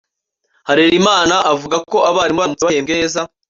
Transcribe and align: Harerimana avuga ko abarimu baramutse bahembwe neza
Harerimana 0.67 1.35
avuga 1.53 1.77
ko 1.89 1.97
abarimu 2.09 2.39
baramutse 2.39 2.63
bahembwe 2.67 2.93
neza 2.99 3.19